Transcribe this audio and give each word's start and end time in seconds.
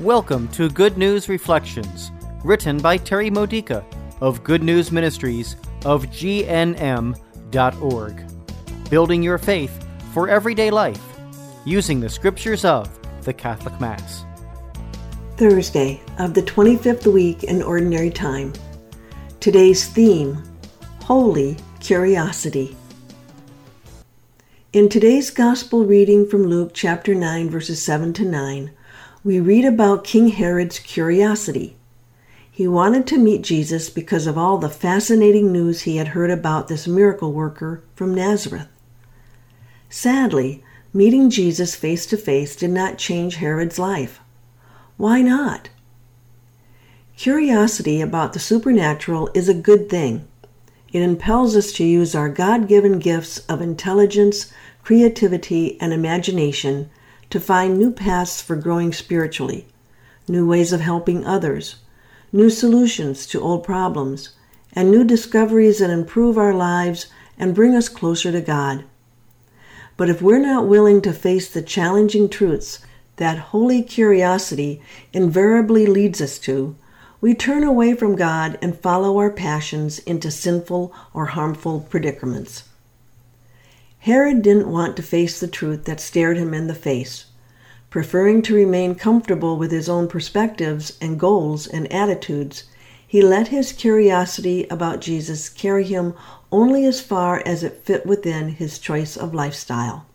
Welcome 0.00 0.48
to 0.52 0.70
Good 0.70 0.96
News 0.96 1.28
Reflections, 1.28 2.10
written 2.42 2.78
by 2.78 2.96
Terry 2.96 3.28
Modica 3.28 3.84
of 4.22 4.42
Good 4.42 4.62
News 4.62 4.90
Ministries 4.90 5.56
of 5.84 6.06
GNM.org. 6.06 7.14
Building 8.88 9.22
your 9.22 9.36
faith 9.36 9.86
for 10.14 10.30
everyday 10.30 10.70
life 10.70 11.02
using 11.66 12.00
the 12.00 12.08
scriptures 12.08 12.64
of 12.64 12.88
the 13.24 13.34
Catholic 13.34 13.78
Mass. 13.78 14.24
Thursday 15.36 16.00
of 16.18 16.32
the 16.32 16.44
25th 16.44 17.06
week 17.12 17.44
in 17.44 17.62
Ordinary 17.62 18.08
Time. 18.08 18.54
Today's 19.38 19.86
theme 19.86 20.42
Holy 21.02 21.58
Curiosity. 21.80 22.74
In 24.72 24.88
today's 24.88 25.28
Gospel 25.28 25.84
reading 25.84 26.26
from 26.26 26.44
Luke 26.44 26.70
chapter 26.72 27.14
9, 27.14 27.50
verses 27.50 27.82
7 27.82 28.14
to 28.14 28.24
9, 28.24 28.70
we 29.22 29.38
read 29.38 29.66
about 29.66 30.02
King 30.02 30.28
Herod's 30.28 30.78
curiosity. 30.78 31.76
He 32.50 32.66
wanted 32.66 33.06
to 33.08 33.18
meet 33.18 33.42
Jesus 33.42 33.90
because 33.90 34.26
of 34.26 34.38
all 34.38 34.56
the 34.56 34.70
fascinating 34.70 35.52
news 35.52 35.82
he 35.82 35.98
had 35.98 36.08
heard 36.08 36.30
about 36.30 36.68
this 36.68 36.88
miracle 36.88 37.32
worker 37.32 37.82
from 37.94 38.14
Nazareth. 38.14 38.68
Sadly, 39.90 40.64
meeting 40.94 41.28
Jesus 41.28 41.74
face 41.74 42.06
to 42.06 42.16
face 42.16 42.56
did 42.56 42.70
not 42.70 42.96
change 42.96 43.36
Herod's 43.36 43.78
life. 43.78 44.20
Why 44.96 45.20
not? 45.20 45.68
Curiosity 47.16 48.00
about 48.00 48.32
the 48.32 48.38
supernatural 48.38 49.28
is 49.34 49.48
a 49.50 49.54
good 49.54 49.90
thing. 49.90 50.26
It 50.92 51.02
impels 51.02 51.54
us 51.54 51.72
to 51.72 51.84
use 51.84 52.14
our 52.14 52.30
God 52.30 52.68
given 52.68 52.98
gifts 52.98 53.40
of 53.40 53.60
intelligence, 53.60 54.50
creativity, 54.82 55.78
and 55.78 55.92
imagination 55.92 56.88
to 57.30 57.40
find 57.40 57.78
new 57.78 57.90
paths 57.90 58.42
for 58.42 58.56
growing 58.56 58.92
spiritually, 58.92 59.66
new 60.28 60.46
ways 60.46 60.72
of 60.72 60.80
helping 60.80 61.24
others, 61.24 61.76
new 62.32 62.50
solutions 62.50 63.26
to 63.26 63.40
old 63.40 63.64
problems, 63.64 64.30
and 64.72 64.90
new 64.90 65.04
discoveries 65.04 65.78
that 65.78 65.90
improve 65.90 66.36
our 66.36 66.54
lives 66.54 67.06
and 67.38 67.54
bring 67.54 67.74
us 67.74 67.88
closer 67.88 68.30
to 68.30 68.40
God. 68.40 68.84
But 69.96 70.08
if 70.08 70.22
we're 70.22 70.38
not 70.38 70.68
willing 70.68 71.02
to 71.02 71.12
face 71.12 71.48
the 71.48 71.62
challenging 71.62 72.28
truths 72.28 72.80
that 73.16 73.38
holy 73.38 73.82
curiosity 73.82 74.80
invariably 75.12 75.86
leads 75.86 76.20
us 76.20 76.38
to, 76.40 76.76
we 77.20 77.34
turn 77.34 77.64
away 77.64 77.94
from 77.94 78.16
God 78.16 78.58
and 78.62 78.78
follow 78.78 79.18
our 79.18 79.30
passions 79.30 79.98
into 80.00 80.30
sinful 80.30 80.94
or 81.12 81.26
harmful 81.26 81.80
predicaments. 81.80 82.64
Herod 84.00 84.40
didn't 84.40 84.70
want 84.70 84.96
to 84.96 85.02
face 85.02 85.38
the 85.38 85.46
truth 85.46 85.84
that 85.84 86.00
stared 86.00 86.38
him 86.38 86.54
in 86.54 86.68
the 86.68 86.74
face. 86.74 87.26
Preferring 87.90 88.40
to 88.42 88.54
remain 88.54 88.94
comfortable 88.94 89.58
with 89.58 89.70
his 89.70 89.90
own 89.90 90.08
perspectives 90.08 90.96
and 91.02 91.20
goals 91.20 91.66
and 91.66 91.92
attitudes, 91.92 92.64
he 93.06 93.20
let 93.20 93.48
his 93.48 93.72
curiosity 93.72 94.66
about 94.70 95.00
Jesus 95.00 95.50
carry 95.50 95.84
him 95.84 96.14
only 96.50 96.86
as 96.86 97.00
far 97.00 97.42
as 97.44 97.62
it 97.62 97.82
fit 97.84 98.06
within 98.06 98.48
his 98.48 98.78
choice 98.78 99.18
of 99.18 99.34
lifestyle. 99.34 100.06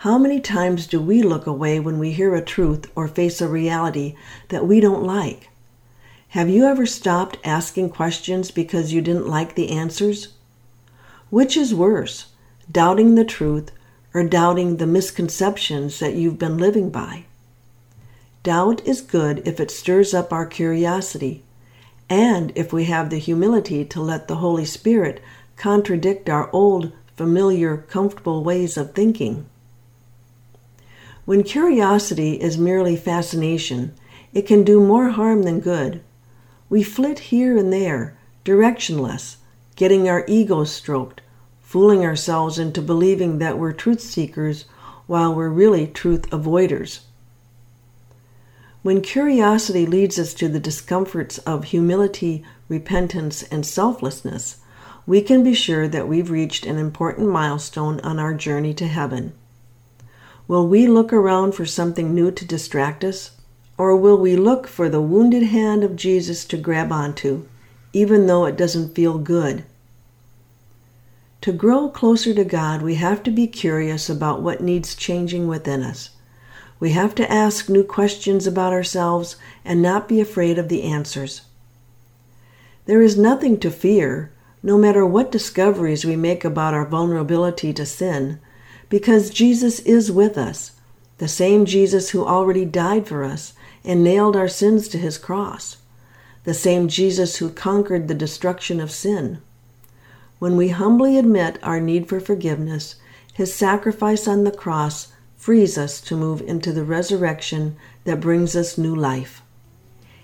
How 0.00 0.16
many 0.16 0.40
times 0.40 0.86
do 0.86 1.00
we 1.00 1.22
look 1.22 1.46
away 1.46 1.80
when 1.80 1.98
we 1.98 2.12
hear 2.12 2.36
a 2.36 2.44
truth 2.44 2.88
or 2.94 3.08
face 3.08 3.40
a 3.40 3.48
reality 3.48 4.14
that 4.50 4.66
we 4.66 4.78
don't 4.78 5.02
like? 5.02 5.48
Have 6.28 6.50
you 6.50 6.66
ever 6.66 6.86
stopped 6.86 7.38
asking 7.42 7.90
questions 7.90 8.52
because 8.52 8.92
you 8.92 9.00
didn't 9.00 9.26
like 9.26 9.54
the 9.54 9.70
answers? 9.70 10.35
Which 11.30 11.56
is 11.56 11.74
worse, 11.74 12.26
doubting 12.70 13.14
the 13.14 13.24
truth 13.24 13.72
or 14.14 14.22
doubting 14.24 14.76
the 14.76 14.86
misconceptions 14.86 15.98
that 15.98 16.14
you've 16.14 16.38
been 16.38 16.56
living 16.56 16.90
by? 16.90 17.24
Doubt 18.44 18.86
is 18.86 19.00
good 19.00 19.42
if 19.44 19.58
it 19.58 19.72
stirs 19.72 20.14
up 20.14 20.32
our 20.32 20.46
curiosity, 20.46 21.42
and 22.08 22.52
if 22.54 22.72
we 22.72 22.84
have 22.84 23.10
the 23.10 23.18
humility 23.18 23.84
to 23.86 24.00
let 24.00 24.28
the 24.28 24.36
Holy 24.36 24.64
Spirit 24.64 25.20
contradict 25.56 26.28
our 26.28 26.48
old, 26.52 26.92
familiar, 27.16 27.76
comfortable 27.76 28.44
ways 28.44 28.76
of 28.76 28.94
thinking. 28.94 29.46
When 31.24 31.42
curiosity 31.42 32.40
is 32.40 32.56
merely 32.56 32.94
fascination, 32.94 33.94
it 34.32 34.42
can 34.42 34.62
do 34.62 34.80
more 34.80 35.10
harm 35.10 35.42
than 35.42 35.58
good. 35.58 36.02
We 36.68 36.84
flit 36.84 37.18
here 37.18 37.56
and 37.56 37.72
there, 37.72 38.16
directionless, 38.44 39.38
getting 39.76 40.08
our 40.08 40.24
egos 40.26 40.72
stroked, 40.72 41.20
fooling 41.60 42.04
ourselves 42.04 42.58
into 42.58 42.82
believing 42.82 43.38
that 43.38 43.58
we're 43.58 43.72
truth 43.72 44.00
seekers 44.00 44.64
while 45.06 45.34
we're 45.34 45.48
really 45.48 45.86
truth 45.86 46.28
avoiders. 46.30 47.00
When 48.82 49.00
curiosity 49.00 49.84
leads 49.84 50.18
us 50.18 50.32
to 50.34 50.48
the 50.48 50.60
discomforts 50.60 51.38
of 51.38 51.64
humility, 51.64 52.44
repentance, 52.68 53.42
and 53.44 53.66
selflessness, 53.66 54.58
we 55.06 55.20
can 55.22 55.44
be 55.44 55.54
sure 55.54 55.86
that 55.88 56.08
we've 56.08 56.30
reached 56.30 56.66
an 56.66 56.78
important 56.78 57.28
milestone 57.28 58.00
on 58.00 58.18
our 58.18 58.34
journey 58.34 58.74
to 58.74 58.86
heaven. 58.86 59.32
Will 60.48 60.66
we 60.66 60.86
look 60.86 61.12
around 61.12 61.52
for 61.52 61.66
something 61.66 62.14
new 62.14 62.30
to 62.30 62.44
distract 62.44 63.04
us? 63.04 63.32
Or 63.78 63.96
will 63.96 64.18
we 64.18 64.36
look 64.36 64.66
for 64.66 64.88
the 64.88 65.00
wounded 65.00 65.42
hand 65.42 65.84
of 65.84 65.96
Jesus 65.96 66.44
to 66.46 66.56
grab 66.56 66.90
onto, 66.90 67.46
even 67.96 68.26
though 68.26 68.44
it 68.44 68.58
doesn't 68.58 68.94
feel 68.94 69.16
good? 69.16 69.64
To 71.40 71.50
grow 71.50 71.88
closer 71.88 72.34
to 72.34 72.44
God, 72.44 72.82
we 72.82 72.96
have 72.96 73.22
to 73.22 73.30
be 73.30 73.46
curious 73.46 74.10
about 74.10 74.42
what 74.42 74.60
needs 74.60 74.94
changing 74.94 75.48
within 75.48 75.82
us. 75.82 76.10
We 76.78 76.90
have 76.90 77.14
to 77.14 77.32
ask 77.32 77.70
new 77.70 77.82
questions 77.82 78.46
about 78.46 78.74
ourselves 78.74 79.36
and 79.64 79.80
not 79.80 80.08
be 80.08 80.20
afraid 80.20 80.58
of 80.58 80.68
the 80.68 80.82
answers. 80.82 81.40
There 82.84 83.00
is 83.00 83.16
nothing 83.16 83.58
to 83.60 83.70
fear, 83.70 84.30
no 84.62 84.76
matter 84.76 85.06
what 85.06 85.32
discoveries 85.32 86.04
we 86.04 86.16
make 86.16 86.44
about 86.44 86.74
our 86.74 86.84
vulnerability 86.84 87.72
to 87.72 87.86
sin, 87.86 88.40
because 88.90 89.30
Jesus 89.30 89.80
is 89.80 90.12
with 90.12 90.36
us, 90.36 90.72
the 91.16 91.28
same 91.28 91.64
Jesus 91.64 92.10
who 92.10 92.26
already 92.26 92.66
died 92.66 93.08
for 93.08 93.24
us 93.24 93.54
and 93.86 94.04
nailed 94.04 94.36
our 94.36 94.48
sins 94.48 94.86
to 94.88 94.98
his 94.98 95.16
cross, 95.16 95.78
the 96.46 96.54
same 96.54 96.86
Jesus 96.86 97.36
who 97.36 97.50
conquered 97.50 98.06
the 98.06 98.14
destruction 98.14 98.80
of 98.80 98.92
sin. 98.92 99.42
When 100.38 100.56
we 100.56 100.68
humbly 100.68 101.18
admit 101.18 101.58
our 101.60 101.80
need 101.80 102.08
for 102.08 102.20
forgiveness, 102.20 102.94
his 103.32 103.52
sacrifice 103.52 104.28
on 104.28 104.44
the 104.44 104.52
cross 104.52 105.12
frees 105.34 105.76
us 105.76 106.00
to 106.02 106.16
move 106.16 106.40
into 106.42 106.72
the 106.72 106.84
resurrection 106.84 107.76
that 108.04 108.20
brings 108.20 108.54
us 108.54 108.78
new 108.78 108.94
life. 108.94 109.42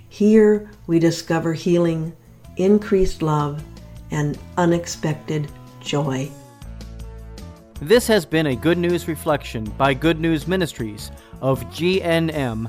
Here 0.09 0.71
we 0.87 1.01
discover 1.01 1.55
healing, 1.55 2.13
increased 2.57 3.21
love, 3.21 3.65
and 4.13 4.39
unexpected 4.57 5.51
joy. 5.81 6.31
This 7.81 8.07
has 8.07 8.25
been 8.25 8.47
a 8.47 8.55
Good 8.55 8.79
News 8.79 9.09
Reflection 9.09 9.65
by 9.77 9.93
Good 9.93 10.21
News 10.21 10.47
Ministries 10.47 11.11
of 11.41 11.65
GNM.org. 11.71 12.69